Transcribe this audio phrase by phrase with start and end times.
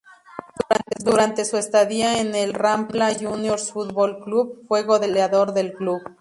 [1.05, 5.99] Durante su estadía en el Rampla Juniors Fútbol Club, fue goleador del club.